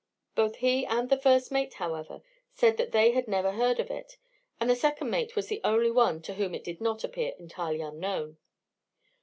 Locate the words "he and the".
0.55-1.15